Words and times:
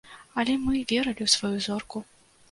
Але 0.43 0.53
мы 0.61 0.79
верылі 0.91 1.21
ў 1.23 1.29
сваю 1.33 1.57
зорку. 1.67 2.03